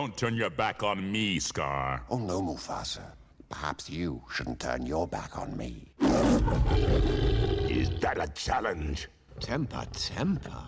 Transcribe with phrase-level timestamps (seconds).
[0.00, 2.02] Don't turn your back on me, Scar.
[2.08, 3.02] Oh no, Mufasa.
[3.50, 5.92] Perhaps you shouldn't turn your back on me.
[7.68, 9.08] Is that a challenge?
[9.40, 10.64] Temper, temper.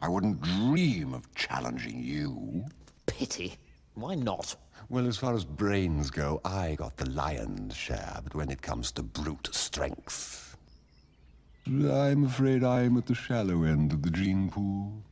[0.00, 2.64] I wouldn't dream of challenging you.
[3.04, 3.58] Pity.
[3.96, 4.56] Why not?
[4.88, 8.92] Well, as far as brains go, I got the lion's share, but when it comes
[8.92, 10.56] to brute strength.
[11.66, 15.02] I'm afraid I'm at the shallow end of the gene pool.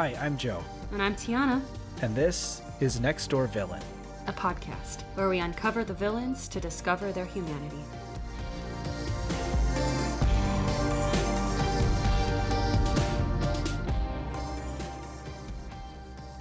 [0.00, 1.60] Hi, I'm Joe, And I'm Tiana,
[2.00, 3.82] and this is Next Door Villain.
[4.26, 7.84] a podcast where we uncover the villains to discover their humanity.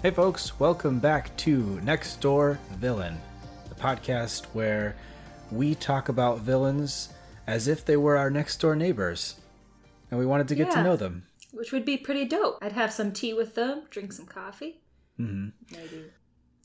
[0.04, 3.18] Hey, folks, welcome back to Next Door Villain,
[3.68, 4.96] the podcast where
[5.52, 7.10] we talk about villains
[7.46, 9.36] as if they were our next door neighbors,
[10.10, 11.24] and we wanted to get to know them.
[11.52, 12.60] Which would be pretty dope.
[12.62, 14.82] I'd have some tea with them, drink some coffee,
[15.20, 15.50] mm-hmm.
[15.72, 16.12] maybe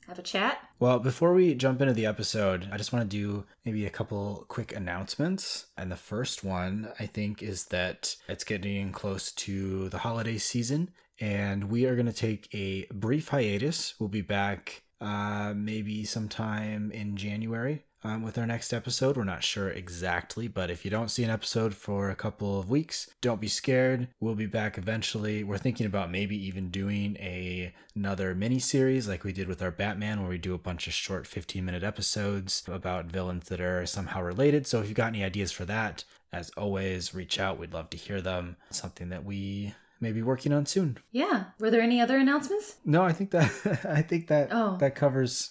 [0.07, 0.59] have a chat.
[0.79, 4.45] Well, before we jump into the episode, I just want to do maybe a couple
[4.49, 5.67] quick announcements.
[5.77, 10.91] And the first one, I think, is that it's getting close to the holiday season,
[11.21, 13.95] and we are going to take a brief hiatus.
[13.99, 17.85] We'll be back uh, maybe sometime in January.
[18.07, 21.31] Um, with our next episode, we're not sure exactly, but if you don't see an
[21.31, 24.09] episode for a couple of weeks, don't be scared.
[24.21, 25.43] We'll be back eventually.
[25.43, 29.71] We're thinking about maybe even doing a another mini series like we did with our
[29.71, 33.87] Batman, where we do a bunch of short 15 minute episodes about villains that are
[33.87, 34.67] somehow related.
[34.67, 37.59] So if you've got any ideas for that, as always, reach out.
[37.59, 38.57] We'd love to hear them.
[38.69, 40.99] It's something that we may be working on soon.
[41.11, 41.45] Yeah.
[41.59, 42.77] Were there any other announcements?
[42.85, 43.45] No, I think that
[43.89, 44.77] I think that Oh.
[44.77, 45.49] that covers.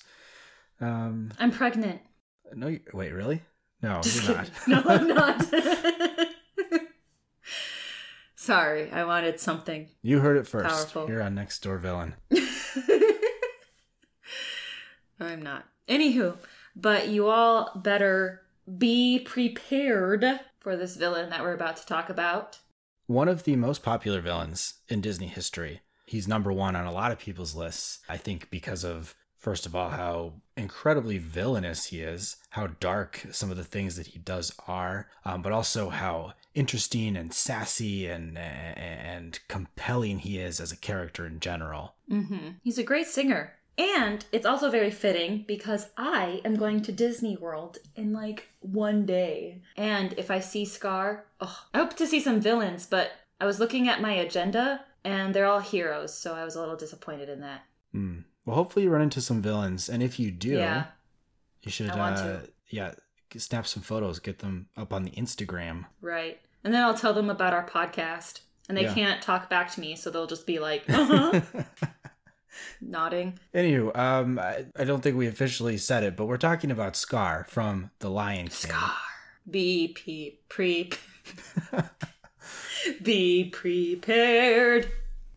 [0.80, 2.02] Um, I'm pregnant.
[2.56, 3.42] No, you, wait, really?
[3.82, 4.50] No, you're not.
[4.68, 5.46] No, I'm not.
[8.36, 9.88] Sorry, I wanted something.
[10.02, 10.68] You heard it first.
[10.68, 11.08] Powerful.
[11.08, 12.16] Here on Next Door Villain.
[15.20, 15.66] I'm not.
[15.88, 16.38] Anywho,
[16.76, 18.42] but you all better
[18.78, 20.26] be prepared
[20.60, 22.60] for this villain that we're about to talk about.
[23.08, 25.82] One of the most popular villains in Disney history.
[26.06, 28.00] He's number one on a lot of people's lists.
[28.08, 33.52] I think because of, first of all, how incredibly villainous he is, how dark some
[33.52, 38.38] of the things that he does are, um, but also how interesting and sassy and
[38.38, 41.96] and compelling he is as a character in general.
[42.10, 42.50] Mm-hmm.
[42.64, 43.54] He's a great singer.
[43.78, 49.06] And it's also very fitting because I am going to Disney World in like one
[49.06, 49.64] day.
[49.76, 53.12] And if I see Scar, oh, I hope to see some villains, but
[53.42, 56.78] I was looking at my agenda and they're all heroes, so I was a little
[56.78, 57.64] disappointed in that.
[57.92, 58.20] Hmm.
[58.46, 60.86] Well, hopefully you run into some villains, and if you do, Yeah.
[61.62, 62.40] you should, uh,
[62.70, 62.94] yeah,
[63.38, 65.86] snap some photos, get them up on the Instagram.
[66.02, 66.40] Right.
[66.64, 68.42] And then I'll tell them about our podcast.
[68.70, 68.94] And they Yeah.
[68.94, 71.42] can't talk back to me, so they'll just be like, uh-huh,
[72.82, 73.38] nodding.
[73.54, 77.46] Anywho, um, I, I don't think we officially said it, but we're talking about Scar
[77.50, 78.52] from The Lion King.
[78.72, 78.92] Scar.
[79.50, 80.92] Be pe- pre.
[83.02, 84.90] be prepared.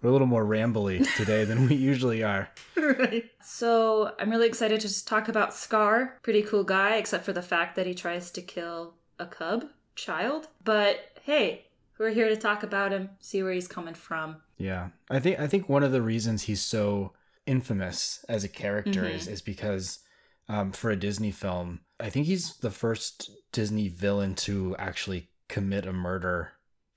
[0.03, 2.51] We're a little more rambly today than we usually are.
[2.77, 3.25] right.
[3.43, 6.19] So I'm really excited to just talk about Scar.
[6.23, 9.65] Pretty cool guy, except for the fact that he tries to kill a cub
[9.95, 10.49] child.
[10.63, 11.67] But hey,
[11.99, 14.37] we're here to talk about him, see where he's coming from.
[14.59, 17.13] Yeah, I think I think one of the reasons he's so
[17.47, 19.15] infamous as a character Mhm.
[19.15, 20.01] is is because
[20.49, 25.87] um, for a Disney film, I think he's the first Disney villain to actually commit
[25.87, 26.53] a murder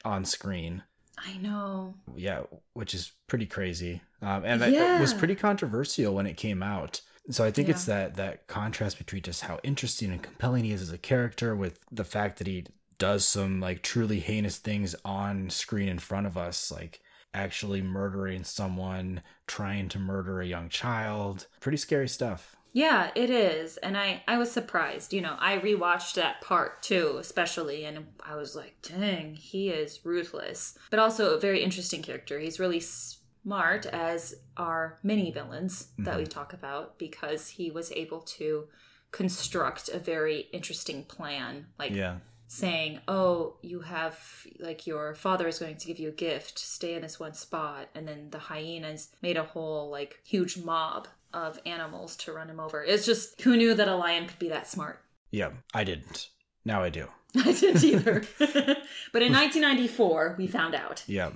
[0.05, 0.83] on screen.
[1.25, 1.93] I know.
[2.15, 2.41] yeah,
[2.73, 4.01] which is pretty crazy.
[4.21, 7.01] Um, and that- it was pretty controversial when it came out.
[7.29, 10.81] So I think it's that that contrast between just how interesting and compelling he is
[10.81, 12.65] as a character with the fact that he
[12.97, 17.01] does some like truly heinous things on screen in front of us, like
[17.33, 21.45] actually murdering someone, trying to murder a young child.
[21.59, 22.55] Pretty scary stuff.
[22.73, 23.77] Yeah, it is.
[23.77, 25.13] And I I was surprised.
[25.13, 30.05] You know, I rewatched that part too, especially and I was like, "Dang, he is
[30.05, 32.39] ruthless." But also a very interesting character.
[32.39, 36.29] He's really smart as our mini villains that we mm-hmm.
[36.29, 38.67] talk about because he was able to
[39.11, 41.67] construct a very interesting plan.
[41.79, 42.17] Like Yeah.
[42.47, 46.59] saying, "Oh, you have like your father is going to give you a gift.
[46.59, 51.07] Stay in this one spot." And then the hyenas made a whole like huge mob
[51.33, 52.83] of animals to run him over.
[52.83, 55.01] It's just who knew that a lion could be that smart.
[55.31, 56.29] Yeah, I didn't.
[56.65, 57.05] Now I do.
[57.35, 58.23] I didn't either.
[58.39, 61.03] but in 1994, we found out.
[61.05, 61.29] Yeah.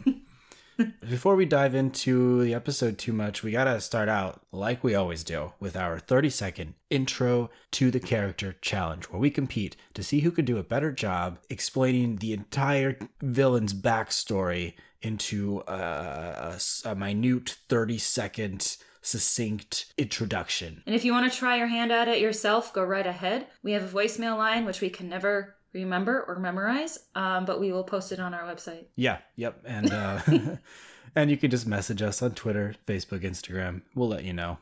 [1.07, 5.23] Before we dive into the episode too much, we gotta start out like we always
[5.23, 10.21] do with our 30 second intro to the character challenge, where we compete to see
[10.21, 14.73] who can do a better job explaining the entire villain's backstory
[15.03, 20.81] into uh, a, a, a minute 30 second succinct introduction.
[20.87, 23.47] And if you want to try your hand at it yourself, go right ahead.
[23.61, 27.71] We have a voicemail line, which we can never remember or memorize, um, but we
[27.71, 28.85] will post it on our website.
[28.95, 29.61] Yeah, yep.
[29.65, 30.21] And uh
[31.15, 33.81] and you can just message us on Twitter, Facebook, Instagram.
[33.93, 34.57] We'll let you know.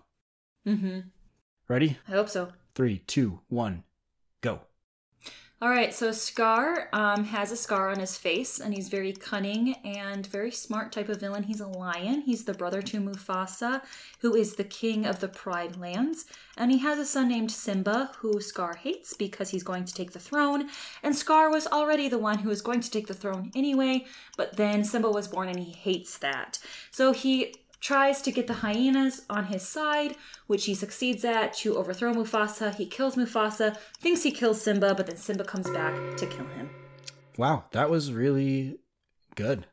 [0.68, 1.00] Mm-hmm.
[1.68, 1.98] Ready?
[2.08, 2.50] I hope so.
[2.76, 3.84] Three, two, one,
[4.42, 4.62] go.
[5.64, 9.76] All right, so Scar um, has a scar on his face, and he's very cunning
[9.86, 11.44] and very smart type of villain.
[11.44, 12.22] He's a lion.
[12.22, 13.84] He's the brother to Mufasa,
[14.22, 16.26] who is the king of the Pride Lands,
[16.58, 20.14] and he has a son named Simba, who Scar hates because he's going to take
[20.14, 20.68] the throne.
[21.04, 24.06] And Scar was already the one who was going to take the throne anyway,
[24.38, 26.58] but then Simba was born, and he hates that.
[26.90, 30.16] So he tries to get the hyenas on his side,
[30.48, 32.74] which he succeeds at to overthrow Mufasa.
[32.76, 36.70] He kills Mufasa, thinks he kills Simba, but then Simba comes back to kill him.
[37.38, 38.78] Wow, that was really
[39.36, 39.66] good.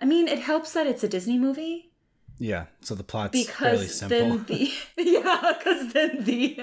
[0.00, 1.92] I mean, it helps that it's a Disney movie
[2.38, 4.38] Yeah, so the plot's fairly because simple.
[4.38, 6.54] then the yeah, because then the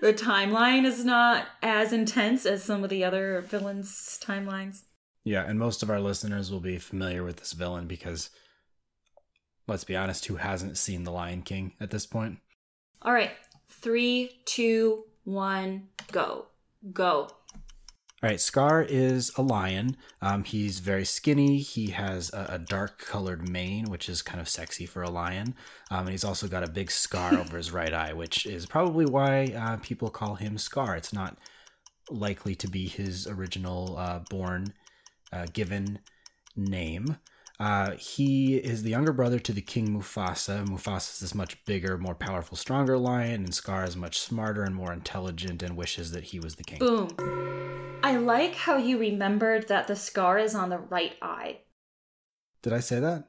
[0.00, 4.84] the timeline is not as intense as some of the other villains' timelines.
[5.24, 8.30] Yeah, and most of our listeners will be familiar with this villain because,
[9.70, 12.38] let's be honest, who hasn't seen The Lion King at this point?
[13.02, 13.30] All right,
[13.68, 16.46] three, two, one, go,
[16.92, 17.28] go.
[18.22, 19.96] All right, Scar is a lion.
[20.20, 21.56] Um, he's very skinny.
[21.56, 25.54] He has a, a dark colored mane, which is kind of sexy for a lion.
[25.90, 29.06] Um, and he's also got a big scar over his right eye, which is probably
[29.06, 30.96] why uh, people call him Scar.
[30.96, 31.38] It's not
[32.10, 34.74] likely to be his original uh, born
[35.32, 36.00] uh, given
[36.56, 37.16] name.
[37.60, 40.66] Uh, he is the younger brother to the king Mufasa.
[40.66, 44.74] Mufasa is this much bigger, more powerful, stronger lion, and Scar is much smarter and
[44.74, 46.78] more intelligent and wishes that he was the king.
[46.78, 47.10] Boom.
[48.02, 51.58] I like how you remembered that the scar is on the right eye.
[52.62, 53.28] Did I say that?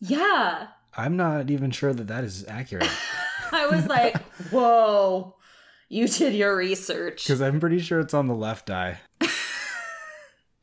[0.00, 0.66] Yeah.
[0.94, 2.90] I'm not even sure that that is accurate
[3.52, 4.16] I was like,
[4.50, 5.36] whoa,
[5.88, 7.24] you did your research.
[7.26, 9.00] because I'm pretty sure it's on the left eye.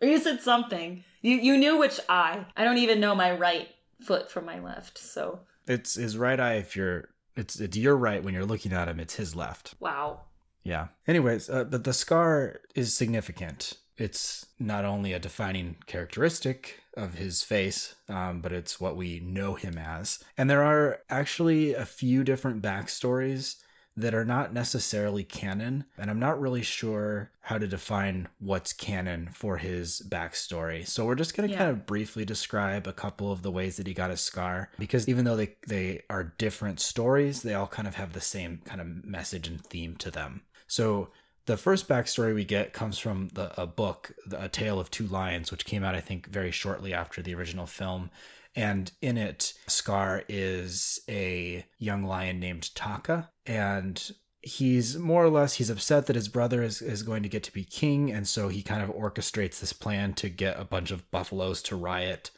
[0.02, 1.04] Or you said something.
[1.21, 2.45] You you knew which eye.
[2.56, 3.69] I don't even know my right
[4.01, 4.98] foot from my left.
[4.98, 6.56] So It's his right eye.
[6.56, 9.00] If you're, it's it's your right when you're looking at him.
[9.00, 9.75] It's his left.
[9.80, 10.21] wow.
[10.62, 10.88] Yeah.
[11.07, 13.77] Anyways, uh, but the scar is significant.
[13.98, 19.56] It's not only a defining characteristic of his face, um, but it's what we know
[19.56, 20.21] him as.
[20.38, 23.56] And there are actually a few different backstories
[23.98, 25.84] that are not necessarily canon.
[25.98, 30.88] And I'm not really sure how to define what's canon for his backstory.
[30.88, 31.60] So we're just going to Yeah.
[31.60, 35.10] kind of briefly describe a couple of the ways that he got his scar because
[35.10, 38.80] even though they, they are different stories, they all kind of have the same kind
[38.80, 40.44] of message and theme to them.
[40.68, 41.10] So
[41.46, 45.50] the first backstory we get comes from the, a book, A Tale of Two Lions,
[45.52, 48.12] which came out, I think, very shortly after the original film.
[48.60, 53.30] And in it, Scar is a young lion named Taka.
[53.46, 54.12] And
[54.42, 57.54] he's more or less, he's upset that his brother is, is going to get to
[57.54, 58.12] be king.
[58.12, 61.78] And so he kind of orchestrates this plan to get a bunch of buffaloes to
[61.78, 62.32] riot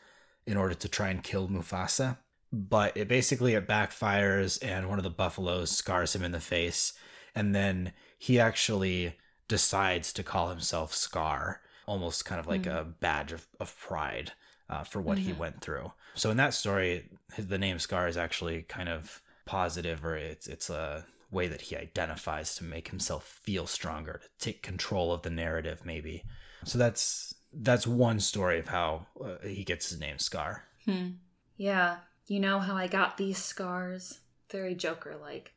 [0.45, 2.19] in order to try and kill Mufasa.
[2.53, 6.93] But it basically it backfires and one of the buffaloes scars him in the face.
[7.33, 9.15] And then he actually
[9.47, 12.71] decides to call himself Scar, almost kind of like hmm.
[12.71, 14.33] a badge of, of pride
[14.71, 15.91] uh, for what he went through.
[16.15, 20.47] So in that story, his, the name Scar is actually kind of positive, or it's
[20.47, 25.21] it's a way that he identifies to make himself feel stronger, to take control of
[25.21, 26.23] the narrative, maybe.
[26.63, 30.63] So that's that's one story of how uh, he gets his name Scar.
[30.85, 31.09] Hmm.
[31.57, 31.97] Yeah.
[32.27, 34.19] You know how I got these scars?
[34.49, 35.53] Very Joker like.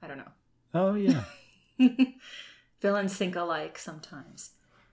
[0.00, 0.32] I don't know.
[0.74, 1.24] Oh yeah.
[2.80, 4.50] villains think alike sometimes.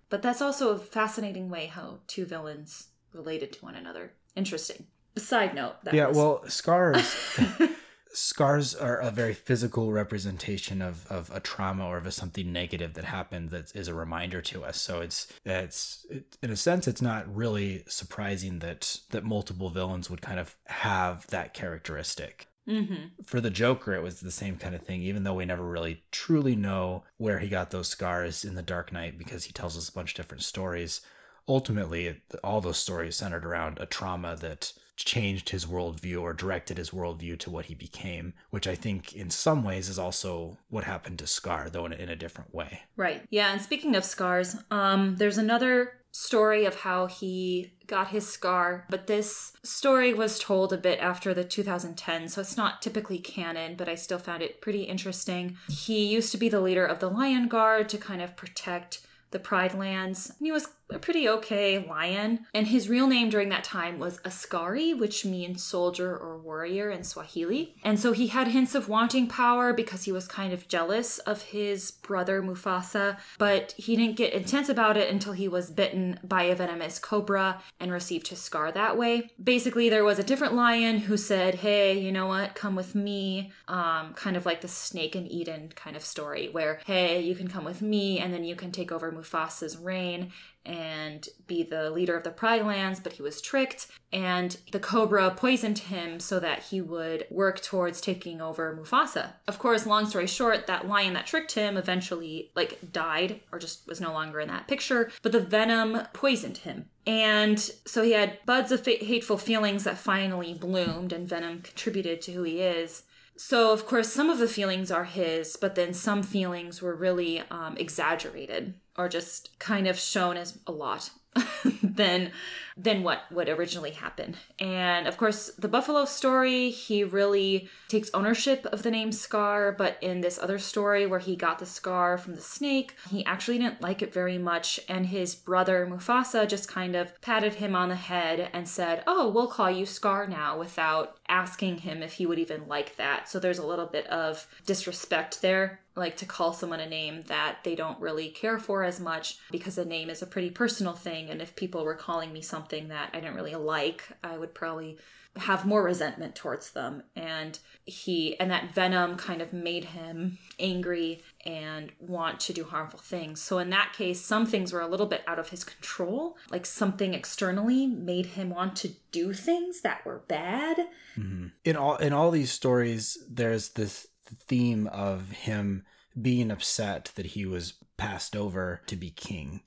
[0.09, 4.11] But that's also a fascinating way how two villains related to one another.
[4.35, 4.87] Interesting.
[5.17, 5.75] Side note.
[5.83, 6.07] That yeah.
[6.07, 7.15] was- Well, scars.
[8.11, 13.05] scars are a very physical representation of, of a trauma or of something negative that
[13.05, 17.03] happened that is a reminder to us so it's it's it, in a sense it's
[17.03, 23.11] not really surprising that that multiple villains would kind of have that characteristic Mhm.
[23.25, 26.03] for the Joker, it was the same kind of thing, even though we never really
[26.11, 29.89] truly know where he got those scars in The Dark Knight because he tells us
[29.89, 31.01] a bunch of different stories.
[31.49, 36.91] Ultimately, all those stories centered around a trauma that changed his worldview or directed his
[36.91, 41.19] worldview to what he became, which I think in some ways is also what happened
[41.19, 42.81] to Scar, though in a, in a different way.
[42.95, 43.23] Right.
[43.29, 48.85] Yeah, and speaking of scars, um, there's another story of how he got his scar,
[48.89, 53.75] but this story was told a bit after the 2010, so it's not typically canon,
[53.75, 55.57] but I still found it pretty interesting.
[55.69, 59.01] He used to be the leader of the Lion Guard to kind of protect
[59.31, 60.33] the Pride Lands.
[60.39, 64.93] He was a pretty okay lion, and his real name during that time was Askari,
[64.93, 67.75] which means soldier or warrior in Swahili.
[67.83, 71.43] And so he had hints of wanting power because he was kind of jealous of
[71.43, 76.43] his brother Mufasa, but he didn't get intense about it until he was bitten by
[76.43, 79.29] a venomous cobra and received his scar that way.
[79.41, 82.55] Basically, there was a different lion who said, Hey, you know what?
[82.55, 83.51] Come with me.
[83.67, 87.47] Um, kind of like the snake in Eden kind of story, where, Hey, you can
[87.47, 90.31] come with me, and then you can take over Mufasa's reign
[90.69, 95.31] and be the leader of the Pride Lands, but he was tricked, and the Cobra
[95.31, 99.31] poisoned him so that he would work towards taking over Mufasa.
[99.47, 103.87] Of course, long story short, that lion that tricked him eventually like died or just
[103.87, 106.85] was no longer in that picture, but the venom poisoned him.
[107.07, 112.31] And so he had buds of hateful feelings that finally bloomed, and venom contributed to
[112.33, 113.03] who he is.
[113.41, 117.41] So, of course, some of the feelings are his, but then some feelings were really
[117.49, 121.11] um, exaggerated or just kind of shown as a lot
[121.81, 122.31] than
[122.75, 124.35] than what what originally happened.
[124.59, 129.97] And of course, the Buffalo story, he really takes ownership of the name Scar, but
[130.01, 133.81] in this other story where he got the scar from the snake, he actually didn't
[133.81, 137.95] like it very much and his brother Mufasa just kind of patted him on the
[137.95, 142.39] head and said, "Oh, we'll call you Scar now," without asking him if he would
[142.39, 143.29] even like that.
[143.29, 147.57] So there's a little bit of disrespect there like to call someone a name that
[147.63, 151.29] they don't really care for as much because a name is a pretty personal thing.
[151.29, 154.97] And if people were calling me something that I didn't really like, I would probably
[155.35, 157.03] have more resentment towards them.
[157.15, 162.99] And he and that venom kind of made him angry and want to do harmful
[162.99, 166.37] things so in that case some things were a little bit out of his control
[166.51, 170.77] like something externally made him want to do things that were bad
[171.17, 171.47] mm-hmm.
[171.63, 174.07] in all in all these stories there's this
[174.47, 175.83] theme of him
[176.21, 179.61] being upset that he was passed over to be king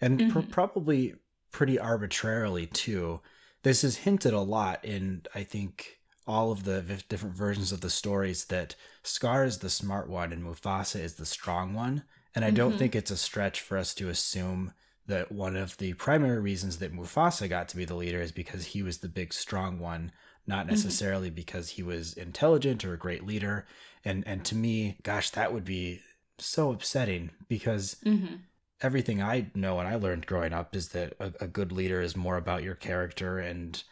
[0.00, 0.30] and mm-hmm.
[0.30, 1.14] pr- probably
[1.50, 3.20] pretty arbitrarily too
[3.64, 7.90] this is hinted a lot in i think all of the different versions of the
[7.90, 8.74] stories that
[9.06, 12.02] scar is the smart one and mufasa is the strong one
[12.34, 12.78] and i don't mm-hmm.
[12.78, 14.72] think it's a stretch for us to assume
[15.06, 18.66] that one of the primary reasons that mufasa got to be the leader is because
[18.66, 20.10] he was the big strong one
[20.46, 20.70] not mm-hmm.
[20.70, 21.36] necessarily mm-hmm.
[21.36, 23.66] because he was intelligent or a great leader
[24.04, 26.00] and and to me gosh that would be
[26.38, 28.34] so upsetting because mm-hmm.
[28.80, 32.14] everything i know and i learned growing up is that a, a, good leader is
[32.14, 33.82] more about your character and,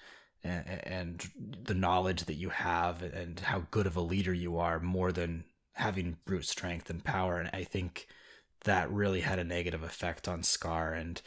[0.45, 1.31] and and
[1.65, 5.45] the knowledge that you have and how good of a leader you are more than
[5.73, 8.07] having brute strength and power and i think
[8.65, 11.23] that really had a negative effect on scar and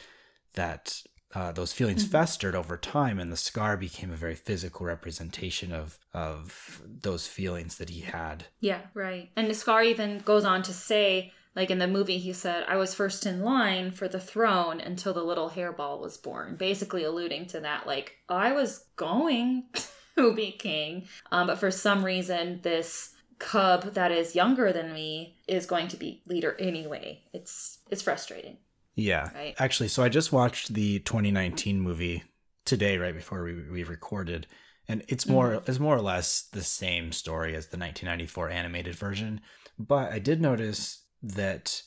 [0.54, 1.02] that
[1.34, 2.12] uh, those feelings mm-hmm.
[2.12, 7.76] festered over time, and the scar became a very physical representation of of those feelings
[7.76, 8.46] that he had.
[8.60, 9.30] Yeah, right.
[9.36, 12.76] And the scar even goes on to say, like in the movie, he said, "I
[12.76, 17.46] was first in line for the throne until the little hairball was born," basically alluding
[17.46, 19.64] to that, like I was going
[20.16, 25.36] to be king, um, but for some reason, this cub that is younger than me
[25.48, 27.24] is going to be leader anyway.
[27.32, 28.58] It's it's frustrating.
[28.94, 29.30] Yeah.
[29.34, 29.56] Right?
[29.58, 32.22] Actually, so I just watched the 2019 movie
[32.64, 34.46] today, right before we, we recorded,
[34.86, 35.68] and it's more mm-hmm.
[35.68, 39.40] it's more or less the same story as the 1994 animated version.
[39.76, 41.82] But I did notice that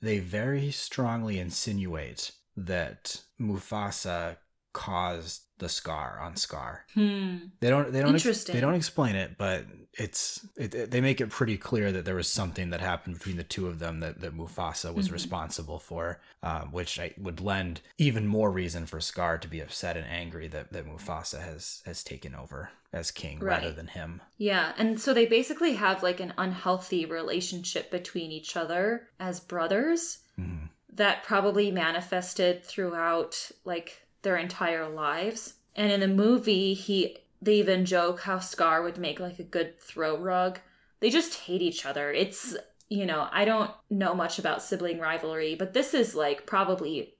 [0.00, 4.36] they very strongly insinuate that Mufasa
[4.76, 6.84] caused the scar on Scar.
[6.92, 7.36] Hmm.
[7.60, 7.90] They don't.
[7.90, 8.14] They don't.
[8.14, 8.52] Interesting.
[8.52, 9.64] Ex- they don't explain it, but
[9.94, 10.46] it's.
[10.54, 13.42] It, it, they make it pretty clear that there was something that happened between the
[13.42, 15.14] two of them that that Mufasa was mm-hmm.
[15.14, 19.96] responsible for, uh, which I, would lend even more reason for Scar to be upset
[19.96, 23.56] and angry that that Mufasa has has taken over as king right.
[23.56, 24.20] rather than him.
[24.36, 30.18] Yeah, and so they basically have like an unhealthy relationship between each other as brothers.
[30.38, 30.66] Mm-hmm.
[30.92, 35.54] That probably manifested throughout like their entire lives.
[35.76, 39.78] And in the movie, he they even joke how Scar would make like a good
[39.78, 40.58] throw rug.
[40.98, 42.12] They just hate each other.
[42.12, 42.56] It's
[42.88, 47.14] you know, I don't know much about sibling rivalry, but this is like probably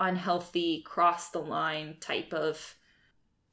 [0.00, 2.74] unhealthy, cross the line type of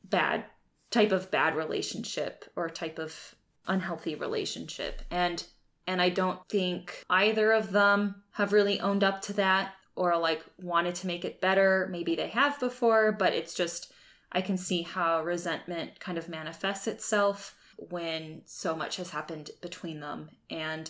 [0.03, 0.45] bad
[0.89, 3.35] type of bad relationship or type of
[3.67, 5.03] unhealthy relationship.
[5.11, 5.45] And
[5.85, 10.43] and I don't think either of them have really owned up to that or like
[10.61, 11.87] wanted to make it better.
[11.91, 13.93] Maybe they have before, but it's just,
[14.31, 19.99] I can see how resentment kind of manifests itself when so much has happened between
[19.99, 20.29] them.
[20.49, 20.89] And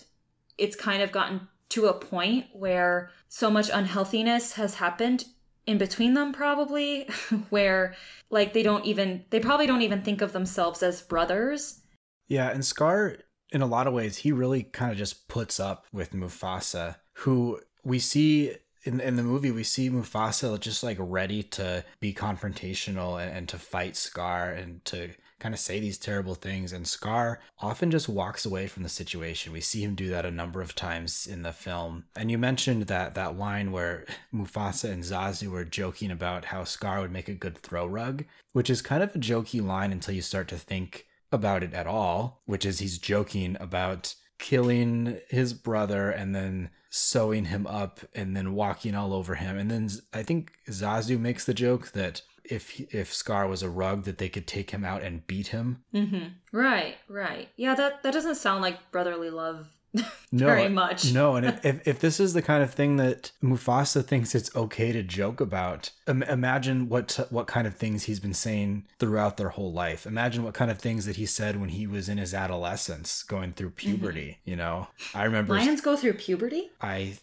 [0.57, 5.25] it's kind of gotten to a point where so much unhealthiness has happened
[5.65, 7.09] in between them probably
[7.49, 7.95] where
[8.29, 11.81] like they don't even they probably don't even think of themselves as brothers
[12.27, 13.17] Yeah, and Scar,
[13.51, 17.59] in a lot of ways, he really kind of just puts up with Mufasa, who
[17.83, 18.55] we see
[18.85, 19.51] in in the movie.
[19.51, 24.83] We see Mufasa just like ready to be confrontational and, and to fight Scar and
[24.85, 26.71] to kind of say these terrible things.
[26.71, 29.51] And Scar often just walks away from the situation.
[29.51, 32.05] We see him do that a number of times in the film.
[32.15, 37.01] And you mentioned that that line where Mufasa and Zazu were joking about how Scar
[37.01, 40.21] would make a good throw rug, which is kind of a jokey line until you
[40.21, 46.09] start to think about it at all, which is he's joking about killing his brother
[46.09, 49.57] and then sewing him up and then walking all over him.
[49.57, 54.05] And then I think Zazu makes the joke that if if Scar was a rug
[54.05, 55.83] that they could take him out and beat him.
[55.93, 56.27] mm-hmm.
[56.51, 59.67] right right yeah that that doesn't sound like brotherly love
[60.31, 64.03] No, very much No, and if- if this is the kind of thing that Mufasa
[64.05, 68.33] thinks it's okay to joke about, Im- imagine what what kind of things he's been
[68.33, 70.05] saying throughout their whole life.
[70.05, 73.53] Imagine what kind of things that he said when he was in his adolescence, going
[73.53, 74.39] through puberty.
[74.43, 77.17] You know, I remember lions go through puberty I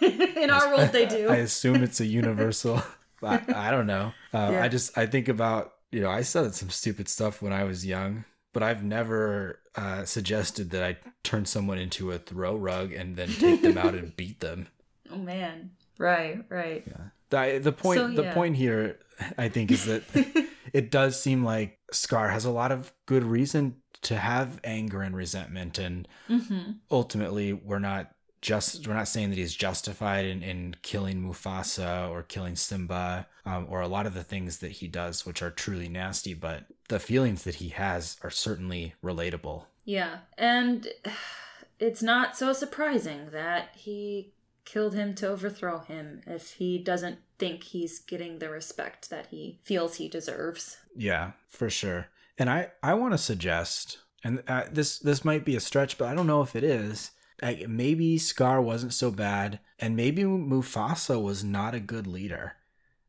[0.00, 2.82] in our world they do I assume it's a universal.
[3.22, 4.12] I, I don't know.
[4.32, 4.64] Uh, Yeah.
[4.64, 7.84] I just I think about you know I said some stupid stuff when I was
[7.86, 8.24] young,
[8.54, 13.28] but I've never uh, suggested that I turn someone into a throw rug and then
[13.38, 14.68] take them out and beat them.
[15.10, 16.86] oh man right right
[17.30, 18.98] The, the point So, the point here
[19.36, 20.02] I think is that
[20.72, 25.16] it does seem like Scar has a lot of good reason to have anger and
[25.16, 26.72] resentment and mm-hmm.
[26.90, 28.10] ultimately we're not
[28.42, 33.66] just we're not saying that he's justified in, in killing Mufasa or killing Simba um,
[33.70, 36.98] or a lot of the things that he does which are truly nasty but the
[37.00, 39.64] feelings that he has are certainly relatable.
[39.84, 40.88] Yeah, and
[41.78, 44.32] it's not so surprising that he
[44.64, 49.58] killed him to overthrow him if he doesn't think he's getting the respect that he
[49.62, 50.78] feels he deserves.
[50.96, 52.06] yeah for sure.
[52.38, 56.08] And i i want to suggest and uh, this this might be a stretch but
[56.08, 57.10] i don't know if it is
[57.42, 62.54] like maybe scar wasn't so bad and maybe mufasa was not a good leader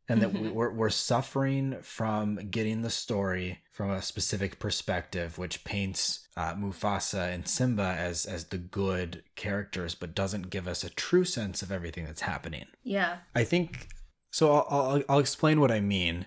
[0.08, 0.54] and that we, Mhm.
[0.54, 7.34] we're, we're suffering from getting the story from a specific perspective which paints uh, mufasa
[7.34, 11.72] and simba as as the good characters but doesn't give us a true sense of
[11.72, 13.18] everything that's happening Yeah.
[13.34, 13.88] I think
[14.32, 14.52] so.
[14.54, 16.26] I'll, I'll, I'll explain what I mean.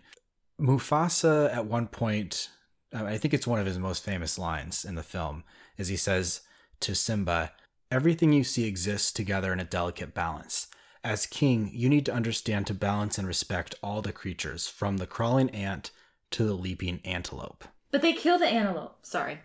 [0.60, 2.48] Mufasa, at one point,
[2.94, 5.44] uh, I think it's one of his most famous lines in the film,
[5.76, 6.40] is he says
[6.80, 7.52] to Simba,
[7.90, 10.66] Everything you see exists together in a delicate balance.
[11.09, 15.07] As king, you need to understand to balance and respect all the creatures, from the
[15.07, 15.90] crawling ant
[16.33, 17.64] to the leaping antelope.
[17.90, 18.99] But they kill the antelope.
[19.01, 19.38] Sorry.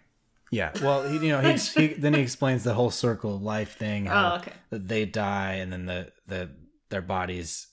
[0.51, 3.77] Yeah, well, he, you know, he, he then he explains the whole circle of life
[3.77, 4.07] thing.
[4.07, 4.51] How Oh, okay.
[4.71, 6.51] that they die and then the the
[6.89, 7.67] their bodies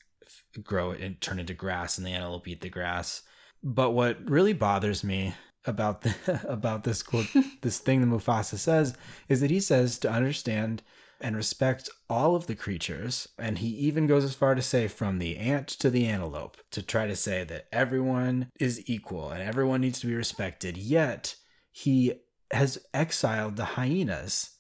[0.63, 3.23] grow and turn into grass and the antelope eat the grass.
[3.61, 5.35] But what really bothers me
[5.67, 6.15] about the
[6.49, 7.27] about this quote
[7.63, 8.97] this thing that Mufasa says
[9.29, 10.83] is that he says to understand
[11.21, 15.19] and respect all of the creatures and he even goes as far to say from
[15.19, 19.81] the ant to the antelope to try to say that everyone is equal and everyone
[19.81, 21.35] needs to be respected yet
[21.73, 22.15] he
[22.53, 24.57] has exiled the hyenas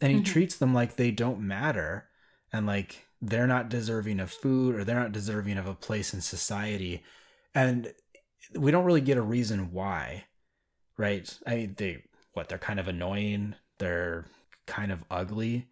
[0.00, 0.24] and he Mhm.
[0.24, 2.08] treats them like they don't matter
[2.52, 6.20] and like they're not deserving of food or they're not deserving of a place in
[6.20, 7.02] society.
[7.54, 7.92] And
[8.54, 10.24] we don't really get a reason why
[10.96, 11.38] right?
[11.46, 13.54] I mean they what they're kind of annoying?
[13.78, 14.26] They're
[14.66, 15.68] kind of ugly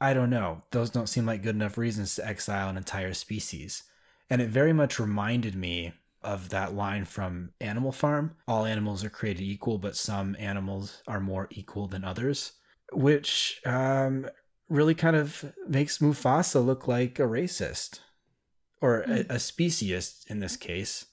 [0.00, 0.62] i don't know.
[0.70, 3.84] Those don't seem like good enough reasons to exile an entire species.
[4.28, 9.10] And it very much reminded me of that line from Animal Farm all animals are
[9.10, 12.52] created equal, but some animals are more equal than others,
[12.92, 14.28] which um,
[14.68, 18.00] really kind of makes Mufasa look like a racist
[18.80, 21.06] or a, a speciesist in this case.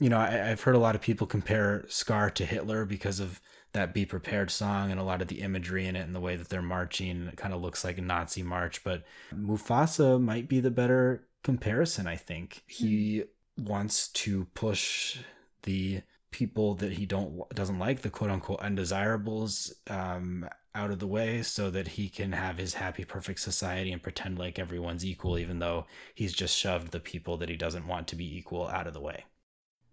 [0.00, 3.40] You know, I, I've heard a lot of people compare Scar to Hitler because of
[3.72, 6.36] that Be Prepared song and a lot of the imagery in it and the way
[6.36, 7.28] that they're marching.
[7.28, 9.04] It kind of looks like a Nazi march, but
[9.34, 12.62] Mufasa might be the better comparison, I think.
[12.66, 13.24] He
[13.56, 15.18] wants to push
[15.62, 21.06] the people that he don't doesn't like the quote unquote undesirables um out of the
[21.06, 25.38] way so that he can have his happy perfect society and pretend like everyone's equal
[25.38, 28.86] even though he's just shoved the people that he doesn't want to be equal out
[28.86, 29.26] of the way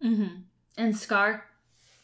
[0.03, 0.41] Mm-hmm.
[0.77, 1.45] And Scar,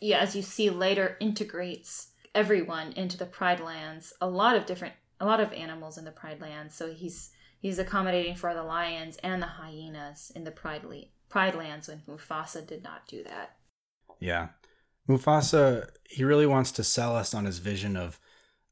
[0.05, 4.13] yeah, as you see later, integrates everyone into the Pride Lands.
[4.21, 6.75] A lot of different, a lot of animals in the Pride Lands.
[6.75, 11.55] So he's he's accommodating for the lions and the hyenas in the Pride Le- Pride
[11.55, 13.57] Lands when Mufasa did not do that.
[14.19, 14.49] Yeah.
[15.09, 18.19] Mufasa, he really wants to sell us on his vision of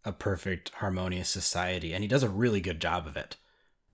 [0.06, 3.38] a perfect, harmonious society, and he does a really good job of it.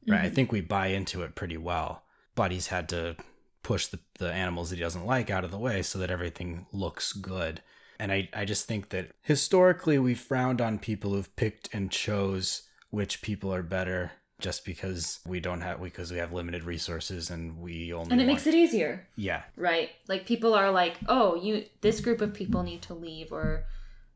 [0.07, 0.21] Right.
[0.25, 0.35] I Mhm.
[0.35, 2.03] think we buy into it pretty well.
[2.35, 3.17] but he's had to
[3.63, 6.65] push the, the animals that he doesn't like out of the way so that everything
[6.71, 7.61] looks good.
[7.99, 12.63] And I, I just think that historically we've frowned on people who've picked and chose
[12.91, 17.59] which people are better just because we don't have because we have limited resources and
[17.59, 19.05] we only And it want- makes it easier.
[19.17, 19.89] yeah Right.
[20.07, 23.65] Like people are like, "Oh, you this group of people need to leave or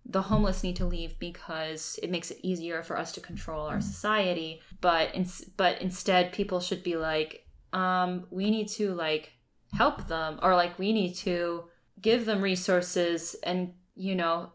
[0.06, 3.82] the homeless need to leave because it makes it easier for us to control our
[3.82, 5.28] society." But in,
[5.58, 7.43] but instead people should be like,
[7.74, 9.34] um we need to like
[9.74, 11.64] help them or like we need to
[12.02, 14.52] give them resources and, you know,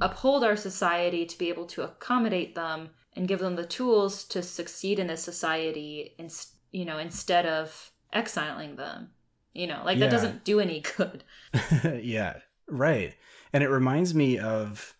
[0.00, 4.42] uphold our society to be able to accommodate them and give them the tools to
[4.42, 6.28] succeed in this society in,
[6.70, 9.10] you know, instead of exiling them.
[9.52, 10.06] You know, like Yeah.
[10.06, 11.24] that doesn't do any good.
[12.02, 12.36] yeah,
[12.68, 13.16] right.
[13.52, 14.94] And it reminds me of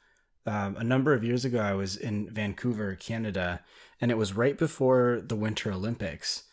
[0.46, 3.61] um, a number of years ago, I was in Vancouver, Canada,
[4.00, 6.44] and it was right before the Winter Olympics.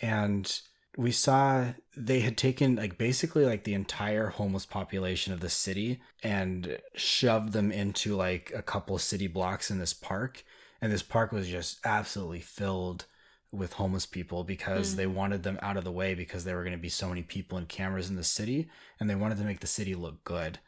[0.00, 0.60] And
[0.96, 6.00] we saw they had taken like basically like the entire homeless population of the city
[6.22, 10.44] and shoved them into like a couple city blocks in this park.
[10.80, 13.06] And this park was just absolutely filled
[13.50, 14.96] with homeless people because Mm.
[14.96, 17.22] they wanted them out of the way because there were going to be so many
[17.22, 18.68] people and cameras in the city
[19.00, 20.58] and they wanted to make the city look good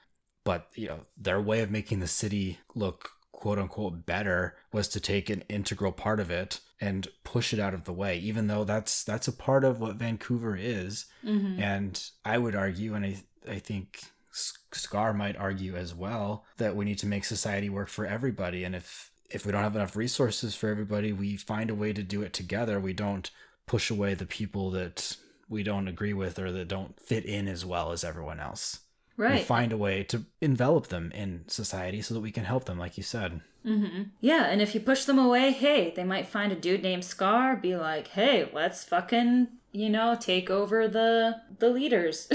[0.45, 5.01] but you know their way of making the city look quote unquote better was to
[5.01, 8.65] take an integral part of it and push it out of the way even though
[8.65, 11.07] that's that's a part of what Vancouver is.
[11.25, 11.61] Mm-hmm.
[11.61, 13.17] and I would argue and I
[13.49, 18.07] I think Scar might argue as well that we need to make society work for
[18.07, 18.63] everybody.
[18.63, 22.03] And if if we don't have enough resources for everybody we find a way to
[22.03, 22.79] do it together.
[22.79, 23.31] We don't
[23.67, 25.17] push away the people that
[25.49, 28.81] we don't agree with or that don't fit in as well as everyone else
[29.21, 29.45] Right.
[29.45, 32.97] find a way to envelop them in society so that we can help them like
[32.97, 34.05] you said Mm-hmm.
[34.23, 37.57] Yeah, and if you push them away, hey, they might find a dude named Scar,
[37.57, 42.27] be like, hey, let's fucking, you know, take over the the leaders.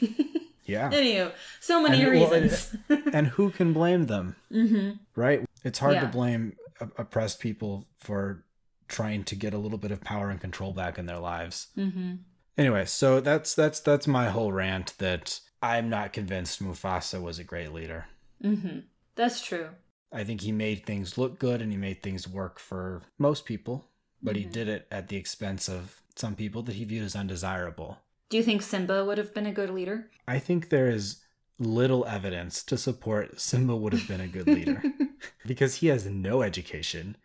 [0.64, 2.76] yeah Anywho, so many And, well, reasons.
[3.12, 4.92] and who can blame them mm-hmm.
[5.16, 6.56] right it's hard to blame
[6.98, 8.44] oppressed people for
[8.88, 12.14] trying to get a little bit of power and control back in their lives Mm-hmm.
[12.56, 17.44] anyway so that's that's that's my whole rant that i'm not convinced mufasa was a
[17.44, 18.06] great leader
[18.42, 18.80] Mm-hmm.
[19.14, 19.68] That's true.
[20.12, 23.88] i think he made things look good and he made things work for most people
[24.22, 24.52] but he Mhm.
[24.52, 27.98] did it at the expense of some people that he viewed as undesirable
[28.30, 30.10] Do you think Simba would have been a good leader?
[30.26, 31.20] I think there is
[31.58, 34.82] little evidence to support Simba would have been a good leader
[35.46, 37.16] because he has no education,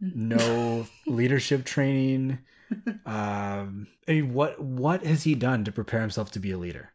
[0.00, 2.38] no leadership training.
[3.06, 6.90] Um, I mean, what what has he done to prepare himself to be a leader?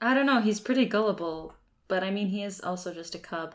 [0.00, 0.40] I don't know.
[0.40, 1.54] He's pretty gullible,
[1.88, 3.54] but I mean, he is also just a cub.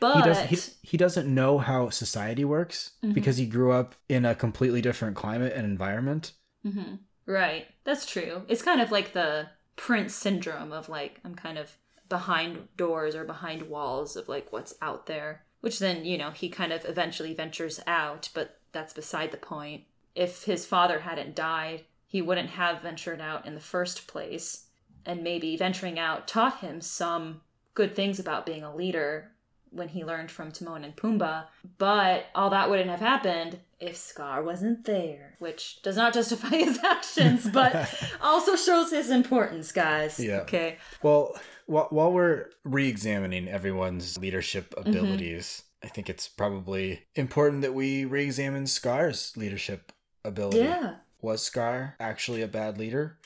[0.00, 3.12] But He doesn't he, he doesn't know how society works Mhm.
[3.14, 6.32] because he grew up in a completely different climate and environment.
[6.62, 7.68] hmm Right.
[7.84, 8.42] That's true.
[8.48, 11.76] It's kind of like the prince syndrome of like, I'm kind of
[12.08, 16.48] behind doors or behind walls of like what's out there, which then, you know, he
[16.48, 19.84] kind of eventually ventures out, but that's beside the point.
[20.16, 24.64] If his father hadn't died, he wouldn't have ventured out in the first place.
[25.04, 27.40] And maybe venturing out taught him some
[27.74, 29.32] good things about being a leader
[29.72, 31.46] when he learned from Timon and Pumbaa.
[31.78, 36.78] But all that wouldn't have happened if Scar wasn't there, which does not justify his
[36.84, 40.20] actions, but also shows his importance, guys.
[40.20, 40.40] Yeah.
[40.40, 40.76] Okay.
[41.02, 41.34] Well,
[41.66, 44.90] while, while we're re examining everyone's leadership mm-hmm.
[44.90, 49.92] abilities, I think it's probably important that we re examine Scar's leadership
[50.24, 50.58] ability.
[50.58, 50.96] Yeah.
[51.20, 53.18] Was Scar actually a bad leader?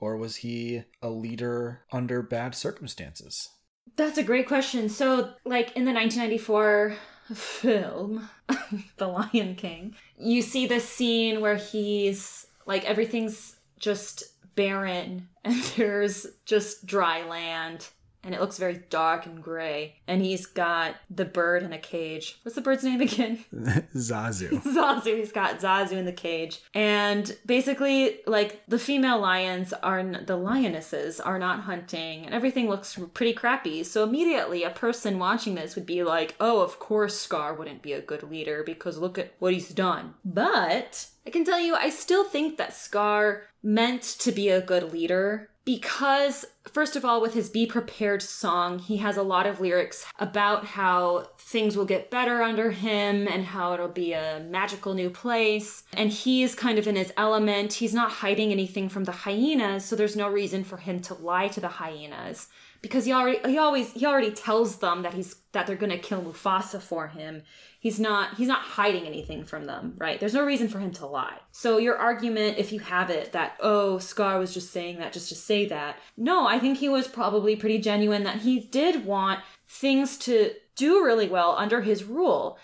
[0.00, 3.50] Or was he a leader under bad circumstances?
[3.96, 4.88] That's a great question.
[4.88, 6.96] So, like in the 1994
[7.34, 8.28] film,
[8.96, 16.26] The Lion King, you see this scene where he's like everything's just barren and there's
[16.44, 17.88] just dry land
[18.22, 19.96] and it looks very dark and gray.
[20.06, 22.38] And he's got the bird in a cage.
[22.42, 23.44] What's the bird's name again?
[23.94, 24.50] Zazu.
[24.62, 25.16] Zazu.
[25.16, 26.60] He's got Zazu in the cage.
[26.74, 32.68] And basically, like, the female lions are, n- the lionesses are not hunting, and everything
[32.68, 33.84] looks pretty crappy.
[33.84, 37.92] So immediately, a person watching this would be like, oh, of course Scar wouldn't be
[37.92, 40.14] a good leader because look at what he's done.
[40.24, 44.92] But I can tell you, I still think that Scar meant to be a good
[44.92, 49.60] leader because first of all, with his Be Prepared song, he has a lot of
[49.60, 54.94] lyrics about how things will get better under him and how it'll be a magical
[54.94, 55.82] new place.
[55.92, 57.74] And he's kind of in his element.
[57.74, 61.48] He's not hiding anything from the hyenas, so there's no reason for him to lie
[61.48, 62.48] to the hyenas
[62.82, 65.98] because he already he always he already tells them that he's that they're going to
[65.98, 67.42] kill Mufasa for him.
[67.80, 70.18] He's not he's not hiding anything from them, right?
[70.20, 71.38] There's no reason for him to lie.
[71.50, 75.28] So your argument if you have it that oh Scar was just saying that just
[75.30, 75.96] to say that.
[76.16, 81.04] No, I think he was probably pretty genuine that he did want things to do
[81.04, 82.58] really well under his rule.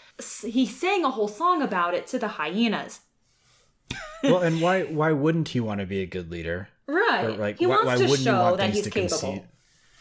[0.44, 3.00] He sang a whole song about it to the hyenas.
[4.22, 6.68] well, and why why wouldn't he want to be a good leader?
[6.87, 7.24] Right.
[7.24, 9.09] Or like he why, wants why to wouldn't he show that he's capable.
[9.09, 9.42] concede?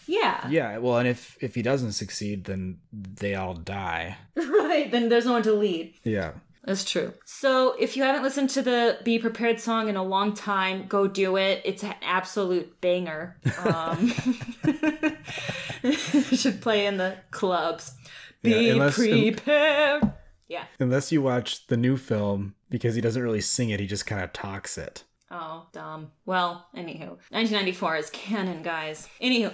[0.08, 0.48] Yeah.
[0.50, 4.18] Yeah, well, and if if he doesn't succeed, then they all die.
[4.36, 4.90] Right.
[4.92, 5.94] Then there's no one to lead.
[6.04, 6.32] Yeah.
[6.66, 7.14] That's true.
[7.26, 11.08] So if you haven't listened to the Be Prepared song in a long time, go
[11.08, 11.62] do it.
[11.66, 13.36] It's an absolute banger.
[13.66, 14.08] Um,
[16.32, 17.94] should play in the clubs.
[18.42, 20.14] Yeah, Be unless- prepared.
[20.48, 20.66] Yeah.
[20.80, 24.22] Unless you watch the new film, because he doesn't really sing it, he just kind
[24.24, 25.04] of talks it.
[25.32, 26.12] Oh, dumb.
[26.26, 29.08] Well, anywho, 1994 is canon, guys.
[29.22, 29.52] Anywho,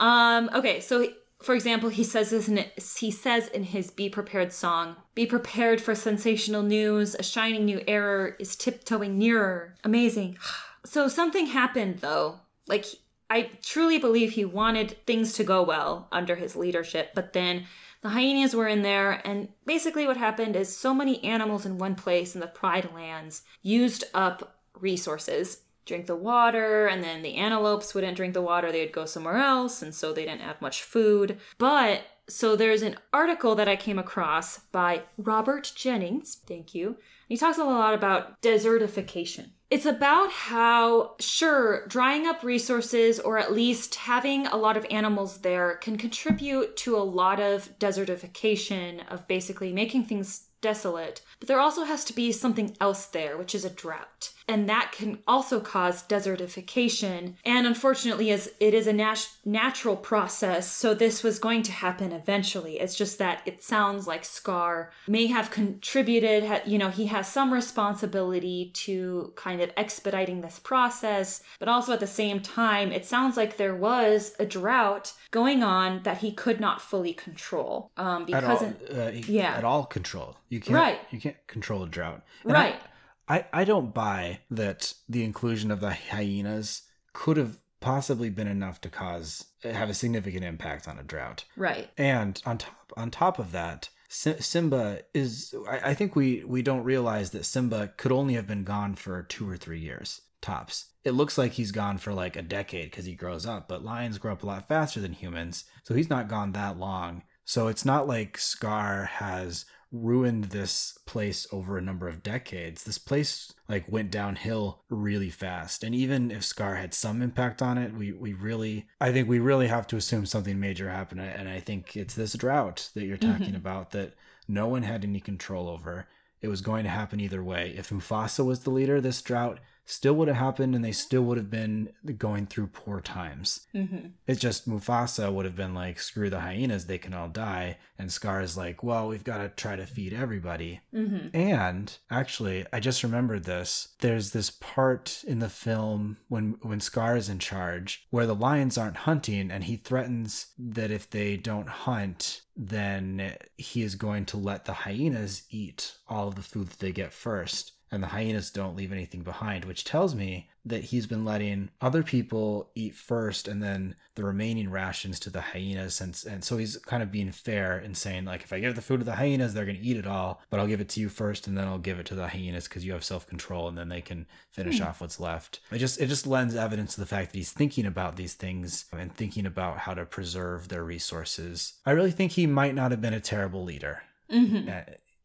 [0.00, 2.64] um, okay, so he- for example, he says this in
[2.98, 7.14] he says in his "Be Prepared" song, "Be prepared for sensational news.
[7.14, 9.76] A shining new era is tiptoeing nearer.
[9.84, 10.36] Amazing."
[10.82, 12.40] So something happened though.
[12.66, 12.86] Like
[13.28, 17.66] I truly believe he wanted things to go well under his leadership, but then
[18.02, 21.94] the hyenas were in there, and basically what happened is so many animals in one
[21.94, 25.58] place in the Pride Lands used up resources.
[25.86, 29.82] Drink the water, and then the antelopes wouldn't drink the water, they'd go somewhere else,
[29.82, 31.38] and so they didn't have much food.
[31.58, 36.96] But so there's an article that I came across by Robert Jennings, thank you.
[37.28, 39.50] He talks a lot about desertification.
[39.70, 45.38] It's about how, sure, drying up resources or at least having a lot of animals
[45.38, 51.22] there can contribute to a lot of desertification, of basically making things desolate.
[51.40, 54.32] But there also has to be something else there, which is a drought.
[54.46, 57.34] And that can also cause desertification.
[57.44, 62.10] And unfortunately, as it is a nat- natural process, so this was going to happen
[62.12, 62.80] eventually.
[62.80, 67.52] It's just that it sounds like Scar may have contributed, you know, he has some
[67.52, 73.36] responsibility to kind of expediting this process, but also at the same time, it sounds
[73.36, 77.90] like there was a drought going on that he could not fully control.
[77.96, 79.54] Um, At because all, uh, he- yeah.
[79.56, 80.36] at all control.
[80.48, 80.74] You can't.
[80.74, 80.98] Right.
[81.10, 82.22] You can't control a drought.
[82.44, 82.80] And I- right.
[83.28, 88.80] I, I don't buy that the inclusion of the hyenas could have possibly been enough
[88.80, 91.44] to cause have a significant impact on a drought.
[91.56, 91.88] Right.
[91.96, 96.82] And on top on top of that, Simba is I, I think we we don't
[96.82, 100.86] realize that Simba could only have been gone for two or three years tops.
[101.04, 104.18] It looks like he's gone for like a decade because he grows up, but lions
[104.18, 107.22] grow up a lot faster than humans, so he's not gone that long.
[107.44, 112.84] So it's not like Scar has ruined this place over a number of decades.
[112.84, 115.82] This place like went downhill really fast.
[115.82, 119.38] And even if Scar had some impact on it, we we really I think we
[119.38, 123.18] really have to assume something major happened and I think it's this drought that you're
[123.18, 123.38] mm-hmm.
[123.38, 124.14] talking about that
[124.46, 126.06] no one had any control over.
[126.40, 127.74] It was going to happen either way.
[127.76, 131.36] If Mufasa was the leader, this drought still would have happened and they still would
[131.36, 133.66] have been going through poor times.
[133.74, 134.08] Mm-hmm.
[134.26, 137.78] It's just Mufasa would have been like, screw the hyenas, they can all die.
[137.98, 140.80] And Scar is like, well, we've got to try to feed everybody.
[140.94, 141.36] Mm-hmm.
[141.36, 143.88] And actually, I just remembered this.
[144.00, 148.78] There's this part in the film when when Scar is in charge where the lions
[148.78, 154.36] aren't hunting and he threatens that if they don't hunt, then he is going to
[154.36, 157.72] let the hyenas eat all of the food that they get first.
[157.92, 162.02] And the hyenas don't leave anything behind, which tells me that he's been letting other
[162.02, 166.00] people eat first and then the remaining rations to the hyenas.
[166.00, 168.82] And, and so he's kind of being fair and saying, like, if I give the
[168.82, 171.00] food to the hyenas, they're going to eat it all, but I'll give it to
[171.00, 173.66] you first and then I'll give it to the hyenas because you have self control
[173.68, 175.60] and then they can finish off what's left.
[175.72, 178.84] It just, it just lends evidence to the fact that he's thinking about these things
[178.92, 181.74] and thinking about how to preserve their resources.
[181.84, 184.02] I really think he might not have been a terrible leader.
[184.30, 184.68] Mm-hmm.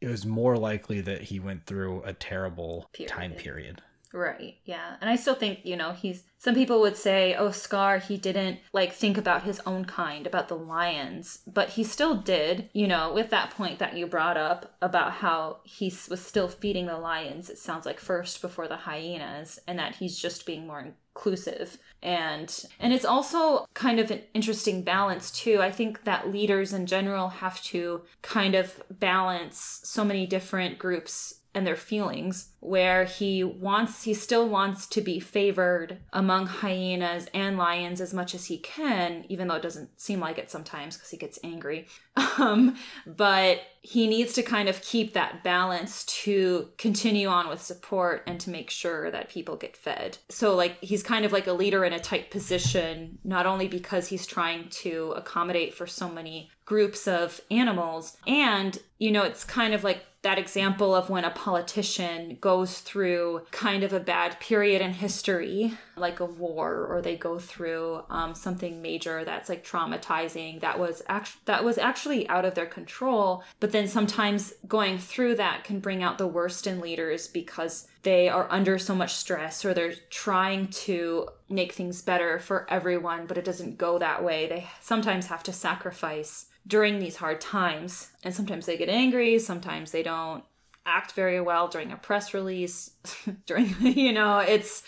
[0.06, 3.10] It was more likely that he went through a terrible Period.
[3.10, 3.82] time period.
[4.16, 4.56] Right.
[4.64, 4.96] Yeah.
[5.02, 8.60] And I still think, you know, he's some people would say, "Oh, Scar, he didn't
[8.72, 13.12] like think about his own kind, about the lions." But he still did, you know,
[13.12, 17.50] with that point that you brought up about how he was still feeding the lions.
[17.50, 21.78] It sounds like first before the hyenas and that he's just being more inclusive.
[22.02, 25.62] And and it's also kind of an interesting balance too.
[25.62, 31.42] I think that leaders in general have to kind of balance so many different groups
[31.56, 37.58] and their feelings where he wants he still wants to be favored among hyenas and
[37.58, 41.10] lions as much as he can even though it doesn't seem like it sometimes because
[41.10, 41.88] he gets angry.
[42.38, 42.76] Um,
[43.06, 48.40] but he needs to kind of keep that balance to continue on with support and
[48.42, 50.18] to make sure that people get fed.
[50.30, 54.08] So like he's kind of like a leader in a tight position not only because
[54.08, 59.74] he's trying to accommodate for so many groups of animals and you know it's kind
[59.74, 64.82] of like that example of when a politician goes through kind of a bad period
[64.82, 70.62] in history, like a war, or they go through um, something major that's like traumatizing
[70.62, 71.02] that was
[71.46, 73.44] that was actually out of their control.
[73.60, 78.30] But then sometimes going through that can bring out the worst in leaders because they
[78.30, 83.38] are under so much stress or they're trying to make things better for everyone, but
[83.38, 84.48] it doesn't go that way.
[84.48, 88.12] They sometimes have to sacrifice during these hard times.
[88.24, 90.44] And sometimes they get angry, sometimes they don't
[90.86, 92.92] act very well during a press release,
[93.46, 94.84] during, you know, it's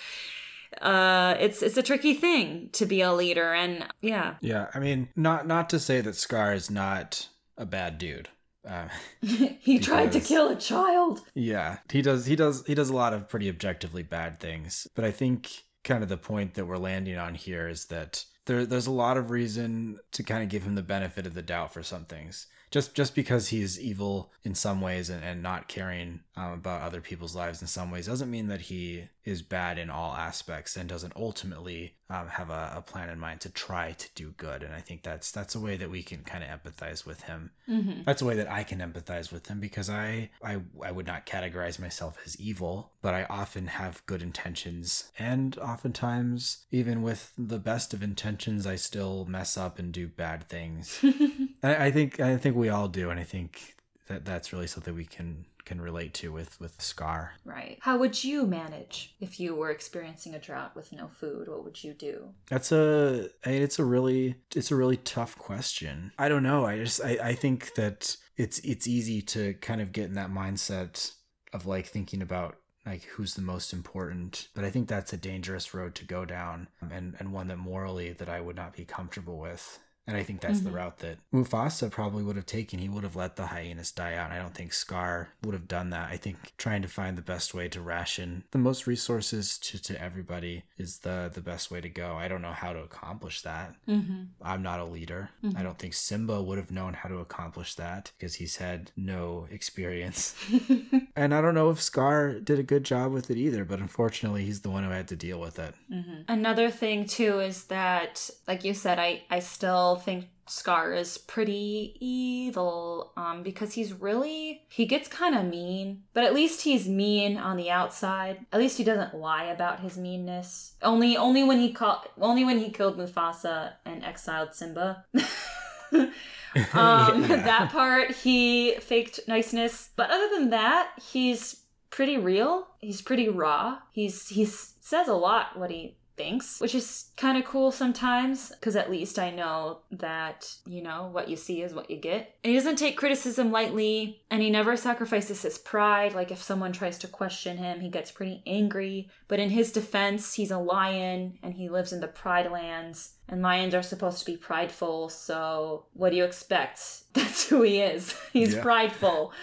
[0.82, 4.36] uh it's it's a tricky thing to be a leader and yeah.
[4.42, 8.28] Yeah i mean not not to say that scar is not a bad dude
[8.68, 8.90] uh,
[9.22, 11.22] he tried to kill a child.
[11.34, 15.06] Yeah he does he does he does a lot of pretty objectively bad things but
[15.06, 18.88] i think kind of the point that we're landing on here is that there, there's
[18.88, 21.82] a lot of reason to kind of give him the benefit of the doubt for
[21.82, 26.54] some things just just because he's evil in some ways and, and not caring um,
[26.54, 30.14] about other people's lives in some ways doesn't mean that he is bad in all
[30.14, 34.34] aspects and doesn't ultimately um, have a, a, plan in mind to try to do
[34.38, 34.64] good.
[34.64, 37.52] And i think that's that's a way that we can kind of empathize with him.
[37.70, 38.04] Mm-hmm.
[38.06, 41.26] that's a way that i can empathize with him because I, I i would not
[41.26, 45.12] categorize myself as evil but i often have good intentions.
[45.20, 50.48] And oftentimes even with the best of intentions i still mess up and do bad
[50.48, 51.00] things.
[51.64, 53.10] I, I think i think we all do.
[53.10, 53.76] And i think
[54.08, 57.34] that that's really something we can can relate to with with Scar.
[57.44, 57.78] Right.
[57.82, 61.50] How would you manage if you were experiencing a drought with no food?
[61.50, 62.30] What would you do?
[62.50, 66.14] That's a it's a really it's a really tough question.
[66.18, 66.66] I don't know.
[66.66, 70.32] I just I, I think that it's it's easy to kind of get in that
[70.32, 71.14] mindset
[71.54, 75.74] of like thinking about like who's the most important but i think that's a dangerous
[75.74, 78.86] road to go down um, and and one that morally that i would not be
[78.86, 80.70] comfortable with and I think that's mm-hmm.
[80.70, 82.80] the route that Mufasa probably would have taken.
[82.80, 84.32] He would have let the hyenas die out.
[84.32, 86.10] I don't think Scar would have done that.
[86.10, 90.02] I think trying to find the best way to ration the most resources to, to
[90.02, 92.16] everybody is the, the best way to go.
[92.16, 93.76] I don't know how to accomplish that.
[93.88, 94.24] Mm-hmm.
[94.42, 95.30] I'm not a leader.
[95.44, 95.58] Mm-hmm.
[95.58, 99.48] I don't think Simba would have known how to accomplish that because he's had no
[99.52, 100.36] experience.
[101.16, 104.46] and I don't know if Scar did a good job with it either, but unfortunately,
[104.46, 105.76] he's the one who had to deal with it.
[105.92, 106.22] Mm-hmm.
[106.30, 111.96] Another thing, too, is that, like you said, I, I still think Scar is pretty
[112.00, 117.38] evil um, because he's really he gets kind of mean, but at least he's mean
[117.38, 118.46] on the outside.
[118.52, 120.76] At least he doesn't lie about his meanness.
[120.82, 125.06] Only only when he called only when he killed Mufasa and exiled Simba.
[125.92, 126.12] um,
[126.56, 127.28] yeah.
[127.28, 132.68] That part he faked niceness, but other than that, he's pretty real.
[132.80, 133.80] He's pretty raw.
[133.92, 138.76] He's he says a lot what he thinks, which is kind of cool sometimes because
[138.76, 142.36] at least I know that, you know, what you see is what you get.
[142.44, 146.14] And he doesn't take criticism lightly and he never sacrifices his pride.
[146.14, 149.10] Like if someone tries to question him, he gets pretty angry.
[149.28, 153.14] But in his defense, he's a lion and he lives in the Pride Lands.
[153.30, 156.80] And lions are supposed to be prideful, so what do you expect?
[157.14, 158.18] That's who he is.
[158.32, 158.62] He's yeah.
[158.62, 159.34] prideful.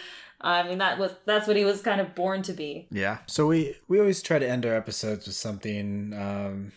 [0.44, 2.86] I mean that was that's what he was kind of born to be.
[2.90, 3.18] Yeah.
[3.26, 6.72] So we we always try to end our episodes with something um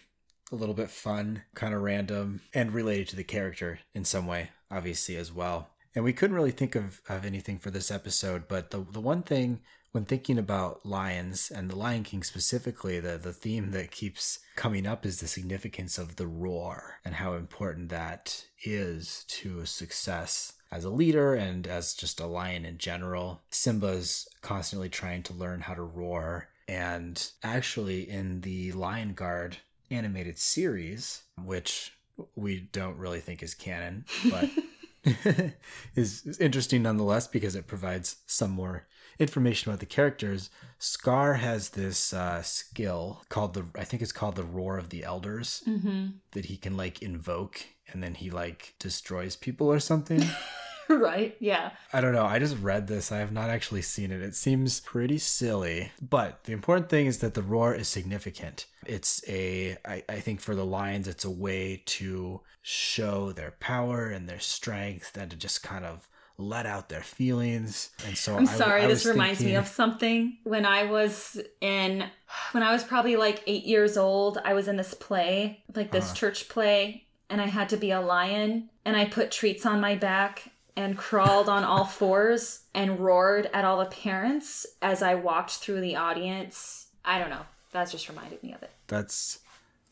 [0.52, 4.52] a little bit fun, kind of random, and related to the character in some way,
[4.72, 5.72] obviously as well.
[5.94, 9.24] And we couldn't really think of, of anything for this episode, but the the one
[9.24, 9.60] thing
[9.92, 14.86] when thinking about lions and the Lion King specifically, the, the theme that keeps coming
[14.86, 20.54] up is the significance of the roar and how important that is to a success
[20.72, 23.42] as a leader and as just a lion in general.
[23.50, 26.50] Simba's constantly trying to learn how to roar.
[26.68, 29.58] And actually, in the Lion Guard
[29.90, 31.94] animated series, which
[32.36, 34.50] we don't really think is canon, but
[35.96, 38.88] is, is interesting nonetheless because it provides some more
[39.20, 40.50] information about the characters.
[40.80, 45.04] Scar has this uh, skill called the I think it's called the Roar of the
[45.04, 46.08] Elders mm-hmm.
[46.32, 50.24] that he can like invoke and then he like destroys people or something.
[50.90, 51.36] right?
[51.40, 51.72] Yeah.
[51.92, 52.26] I don't know.
[52.26, 53.12] I just read this.
[53.12, 54.22] I have not actually seen it.
[54.22, 55.92] It seems pretty silly.
[56.02, 58.66] But the important thing is that the roar is significant.
[58.86, 64.08] It's a, I, I think for the Lions, it's a way to show their power
[64.10, 66.08] and their strength and to just kind of
[66.38, 67.90] let out their feelings.
[68.06, 70.38] And so I'm sorry, I this was reminds me of something.
[70.44, 72.06] When I was in,
[72.52, 76.06] when I was probably like eight years old, I was in this play, like this
[76.06, 76.14] Uh-huh.
[76.14, 79.96] church play, and I had to be a lion, and I put treats on my
[79.96, 85.52] back and crawled on all fours and roared at all the parents as I walked
[85.54, 86.88] through the audience.
[87.04, 87.46] I don't know.
[87.72, 88.72] That just reminded me of it.
[88.88, 89.40] That's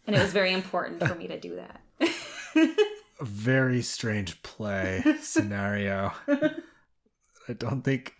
[0.05, 1.81] And it was very important for me to do that.
[3.19, 6.13] a very strange play scenario.
[6.27, 8.15] I don't think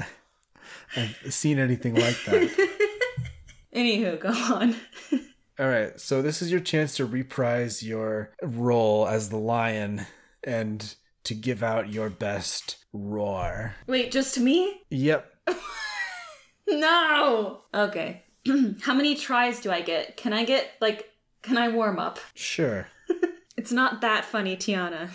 [0.96, 2.70] I've seen anything like that.
[3.76, 4.76] Anywho, go on.
[5.58, 10.06] All right, so this is your chance to reprise your role as the lion
[10.44, 13.76] and to give out your best roar.
[13.88, 14.82] Wait, just me?
[14.90, 15.32] Yep.
[16.68, 17.62] No.
[17.74, 18.24] Okay.
[18.82, 20.18] How many tries do I get?
[20.18, 22.20] Can I get like can I warm up?
[22.34, 22.88] Sure.
[23.58, 25.06] It's not that funny, Tiana.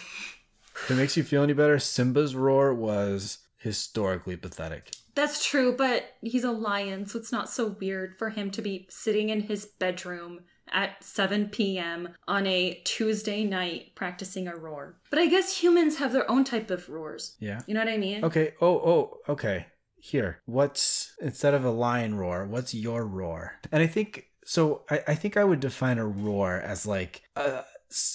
[0.75, 4.91] If it makes you feel any better, Simba's roar was historically pathetic.
[5.15, 8.87] That's true, but he's a lion, so it's not so weird for him to be
[8.91, 10.41] sitting in his bedroom
[10.73, 12.11] at 7 p.m.
[12.29, 15.01] on a Tuesday night practicing a roar.
[15.11, 17.37] But I guess humans have their own type of roars.
[17.41, 17.61] Yeah.
[17.67, 18.25] You know what I mean?
[18.25, 18.55] Okay.
[18.61, 19.67] Oh, oh, okay.
[19.97, 20.41] Here.
[20.47, 23.57] What's instead of a lion roar, what's your roar?
[23.71, 27.63] And I think so I, I think I would define a roar as like a,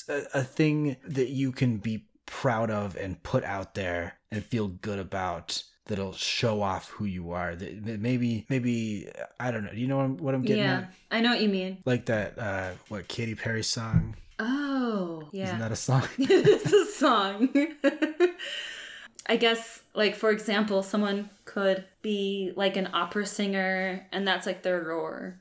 [0.10, 4.68] a a thing that you can be proud of and put out there and feel
[4.68, 7.56] good about that'll show off who you are.
[7.56, 9.10] That that maybe maybe
[9.40, 9.72] I don't know.
[9.72, 10.94] Do you know what I'm, what I'm getting yeah, at?
[11.12, 11.78] I know what you mean.
[11.86, 14.16] Like that uh what Katy Perry song?
[14.38, 15.46] Oh, yeah.
[15.46, 16.08] Isn't that a song?
[16.18, 17.50] it's a song.
[19.28, 24.62] I guess, like, for example, someone could be like an opera singer and that's like
[24.62, 25.40] their roar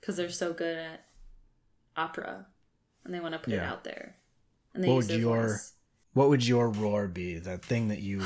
[0.00, 1.04] because they're so good at
[1.96, 2.46] opera
[3.04, 4.16] and they want to put it out there.
[4.74, 5.72] And they What use would your- voice.
[6.16, 7.38] What would your roar be?
[7.38, 8.22] That thing that you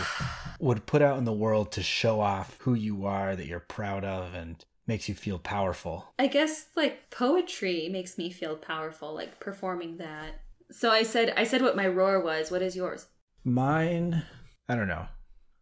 [0.61, 4.05] would put out in the world to show off who you are, that you're proud
[4.05, 6.07] of, and makes you feel powerful.
[6.17, 10.41] I guess like poetry makes me feel powerful, like performing that.
[10.71, 12.53] So I said, I said what my roar was.
[12.53, 13.09] What is yours?
[13.43, 14.23] Mine,
[14.69, 15.07] I don't know.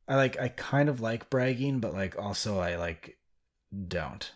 [0.07, 3.16] I like, I kind of like bragging, but like also I like
[3.89, 4.31] don't.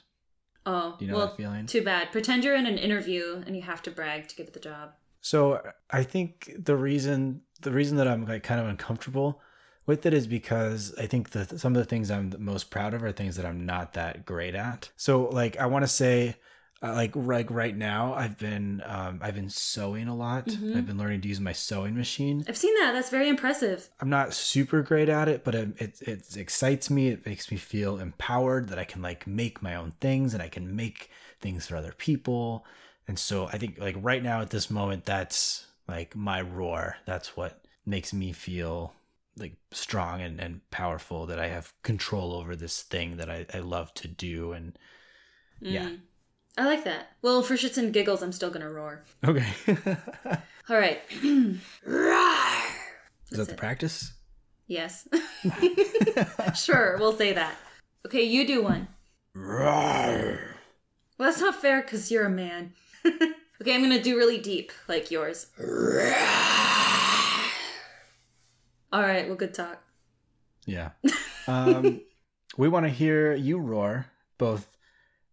[0.64, 1.66] Oh, Do you know well, that feeling?
[1.66, 2.10] too bad.
[2.10, 4.92] Pretend you're in an interview and you have to brag to get the job.
[5.22, 9.40] So I think the reason the reason that I'm like kind of uncomfortable
[9.86, 12.94] with it is because I think that some of the things I'm the most proud
[12.94, 14.90] of are things that I'm not that great at.
[14.96, 16.36] So like I want to say
[16.82, 20.46] uh, like like right now I've been um, I've been sewing a lot.
[20.46, 20.76] Mhm.
[20.76, 22.44] I've been learning to use my sewing machine.
[22.48, 22.92] I've seen that.
[22.92, 23.88] That's very impressive.
[24.00, 27.08] I'm not super great at it, but it, it it excites me.
[27.08, 30.48] It makes me feel empowered that I can like make my own things and I
[30.48, 31.10] can make
[31.40, 32.64] things for other people.
[33.08, 36.96] And so I think like right now at this moment, that's like my roar.
[37.04, 38.94] That's what makes me feel
[39.36, 43.58] like strong and, and powerful that I have control over this thing that I, I
[43.58, 44.52] love to do.
[44.52, 44.78] And
[45.60, 45.88] yeah.
[45.88, 45.98] Mm.
[46.56, 47.08] I like that.
[47.22, 49.04] Well, for shits and giggles, I'm still gonna roar.
[49.24, 49.46] Okay.
[50.68, 51.00] All right.
[51.84, 52.62] Roar!
[53.30, 54.12] Is that the practice?
[54.66, 55.08] Yes.
[56.54, 57.56] sure, we'll say that.
[58.06, 58.88] Okay, you do one.
[59.34, 60.56] Roar.
[61.18, 62.74] Well, that's not fair because you're a man.
[63.62, 65.46] Okay, I'm gonna do really deep, like yours.
[68.92, 69.82] All right, well, good talk.
[70.66, 70.90] Yeah.
[71.48, 72.02] Um,
[72.56, 74.06] we want to hear you roar,
[74.38, 74.76] both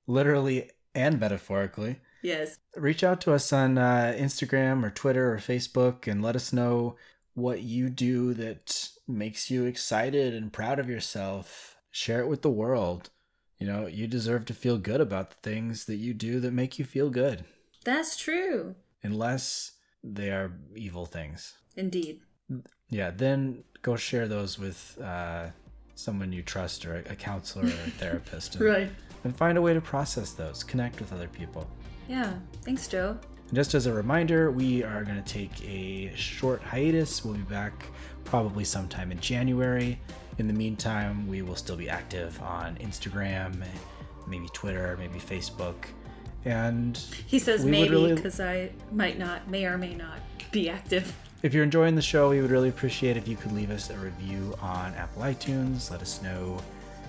[0.08, 2.00] literally and metaphorically.
[2.24, 2.58] Yes.
[2.76, 6.96] Reach out to us on uh, Instagram or Twitter or Facebook and let us know
[7.36, 11.78] what you do that makes you excited and proud of yourself.
[11.92, 13.12] Share it with the world.
[13.60, 16.80] You know, you deserve to feel good about the things that you do that make
[16.80, 17.46] you feel good,
[17.84, 18.76] That's true.
[19.04, 19.72] unless
[20.04, 21.56] they are evil things.
[21.76, 22.22] Indeed.
[22.90, 25.48] Yeah, then go share those with uh,
[25.96, 28.56] someone you trust or a counselor or a therapist.
[28.56, 28.90] And, Right.
[29.24, 31.70] And find a way to process those, connect with other people.
[32.08, 32.34] Yeah.
[32.64, 33.18] Thanks, Joe.
[33.48, 37.24] And just as a reminder, we are going to take a short hiatus.
[37.26, 37.86] We'll be back
[38.24, 40.00] probably sometime in January.
[40.38, 43.62] In the meantime, we will still be active on Instagram,
[44.28, 45.76] maybe Twitter, maybe Facebook.
[46.46, 50.20] And He says maybe really- because I might not, may or may not
[50.52, 51.14] be active.
[51.42, 53.98] If you're enjoying the show, we would really appreciate if you could leave us a
[53.98, 55.90] review on Apple iTunes.
[55.90, 56.60] Let us know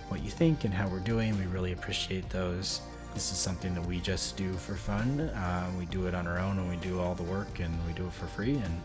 [0.08, 1.36] what you think and how we're doing.
[1.38, 2.80] We really appreciate those.
[3.12, 5.30] This is something that we just do for fun.
[5.34, 7.92] Um, we do it on our own, and we do all the work, and we
[7.92, 8.54] do it for free.
[8.54, 8.80] And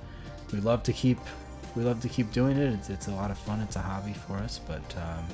[0.51, 1.19] we love to keep
[1.75, 2.73] we love to keep doing it.
[2.73, 3.59] It's, it's a lot of fun.
[3.59, 5.25] It's a hobby for us, but um,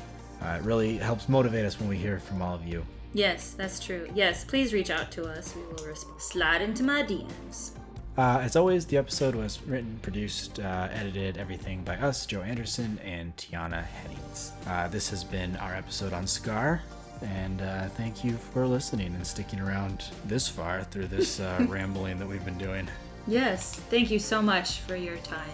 [0.41, 2.84] uh, it really helps motivate us when we hear from all of you.
[3.14, 4.07] Yes, that's true.
[4.16, 5.55] Yes, please reach out to us.
[5.55, 7.72] We will resp- slide into my DMs.
[8.18, 12.99] Uh, as always, the episode was written, produced, uh, edited, everything by us, Joe Anderson
[13.03, 14.51] and Tiana Hennings.
[14.68, 16.82] Uh, this has been our episode on Scar,
[17.22, 22.20] and uh, thank you for listening and sticking around this far through this uh, rambling
[22.20, 22.88] that we've been doing.
[23.28, 25.49] Yes, thank you so much for your time.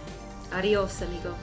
[0.52, 1.36] Adios, amigo.